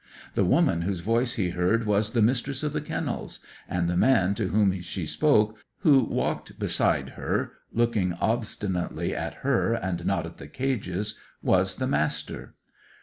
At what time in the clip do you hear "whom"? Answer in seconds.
4.47-4.81